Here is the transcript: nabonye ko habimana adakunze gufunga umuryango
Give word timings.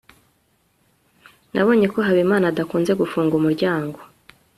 nabonye 1.53 1.87
ko 1.93 1.99
habimana 2.07 2.45
adakunze 2.47 2.91
gufunga 3.01 3.33
umuryango 3.39 3.97